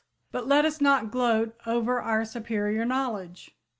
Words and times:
But 0.31 0.47
let 0.47 0.65
us 0.65 0.81
not 0.81 1.11
gloat 1.11 1.55
over 1.67 2.01
our 2.01 2.25
superior 2.25 2.85
knowledge. 2.85 3.55